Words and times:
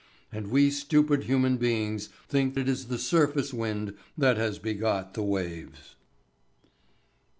And 0.31 0.47
we 0.47 0.71
stupid 0.71 1.25
human 1.25 1.57
beings 1.57 2.09
think 2.27 2.57
it 2.57 2.67
is 2.67 2.87
the 2.87 2.97
surface 2.97 3.53
wind 3.53 3.93
that 4.17 4.35
has 4.35 4.57
begot 4.57 5.13
the 5.13 5.21
waves. 5.21 5.95